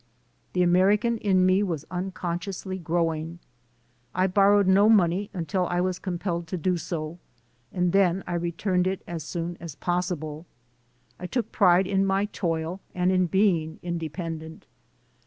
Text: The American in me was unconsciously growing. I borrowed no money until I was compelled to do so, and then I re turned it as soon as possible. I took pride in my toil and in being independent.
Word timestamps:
The 0.53 0.63
American 0.63 1.19
in 1.19 1.45
me 1.45 1.61
was 1.61 1.85
unconsciously 1.91 2.79
growing. 2.79 3.37
I 4.15 4.25
borrowed 4.25 4.65
no 4.65 4.89
money 4.89 5.29
until 5.31 5.67
I 5.67 5.79
was 5.79 5.99
compelled 5.99 6.47
to 6.47 6.57
do 6.57 6.75
so, 6.77 7.19
and 7.71 7.91
then 7.93 8.23
I 8.25 8.33
re 8.33 8.51
turned 8.51 8.87
it 8.87 9.03
as 9.05 9.23
soon 9.23 9.57
as 9.59 9.75
possible. 9.75 10.47
I 11.19 11.27
took 11.27 11.51
pride 11.51 11.85
in 11.85 12.03
my 12.03 12.25
toil 12.25 12.81
and 12.95 13.11
in 13.11 13.27
being 13.27 13.77
independent. 13.83 14.65